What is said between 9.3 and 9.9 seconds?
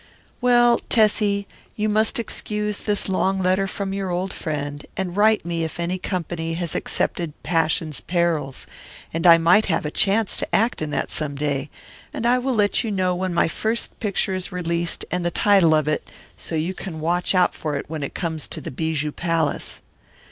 might have